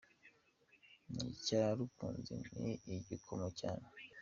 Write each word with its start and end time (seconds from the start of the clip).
Ni 1.15 1.27
cya 1.45 1.63
rukunduzi 1.77 2.35
ni 2.61 2.71
ikigome 2.97 3.49
cyane. 3.59 3.85